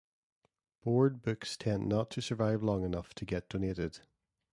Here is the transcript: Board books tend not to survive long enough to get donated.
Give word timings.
Board 0.83 1.21
books 1.21 1.55
tend 1.55 1.85
not 1.87 2.09
to 2.09 2.23
survive 2.23 2.63
long 2.63 2.83
enough 2.83 3.13
to 3.13 3.23
get 3.23 3.49
donated. 3.49 3.99